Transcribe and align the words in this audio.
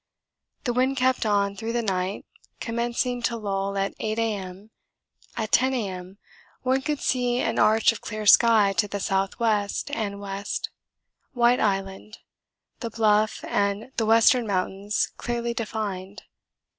The 0.63 0.73
wind 0.73 0.97
kept 0.97 1.27
on 1.27 1.55
through 1.55 1.73
the 1.73 1.83
night, 1.83 2.25
commencing 2.59 3.21
to 3.21 3.37
lull 3.37 3.77
at 3.77 3.93
8 3.99 4.17
A.M. 4.17 4.71
At 5.37 5.51
10 5.51 5.75
A.M. 5.75 6.17
one 6.63 6.81
could 6.81 6.99
see 6.99 7.37
an 7.37 7.59
arch 7.59 7.91
of 7.91 8.01
clear 8.01 8.25
sky 8.25 8.73
to 8.77 8.87
the 8.87 8.95
S.W. 8.97 9.45
and 9.93 10.13
W., 10.19 10.43
White 11.33 11.59
Island, 11.59 12.17
the 12.79 12.89
Bluff, 12.89 13.43
and 13.47 13.91
the 13.97 14.07
Western 14.07 14.47
Mountains 14.47 15.11
clearly 15.17 15.53
defined. 15.53 16.23